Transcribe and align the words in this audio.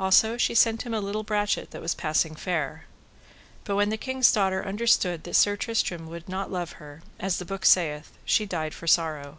Also 0.00 0.38
she 0.38 0.54
sent 0.54 0.84
him 0.86 0.94
a 0.94 0.98
little 0.98 1.22
brachet 1.22 1.72
that 1.72 1.82
was 1.82 1.94
passing 1.94 2.34
fair. 2.34 2.86
But 3.64 3.76
when 3.76 3.90
the 3.90 3.98
king's 3.98 4.32
daughter 4.32 4.64
understood 4.64 5.24
that 5.24 5.36
Sir 5.36 5.58
Tristram 5.58 6.06
would 6.06 6.26
not 6.26 6.50
love 6.50 6.72
her, 6.80 7.02
as 7.20 7.36
the 7.36 7.44
book 7.44 7.66
saith, 7.66 8.12
she 8.24 8.46
died 8.46 8.72
for 8.72 8.86
sorrow. 8.86 9.36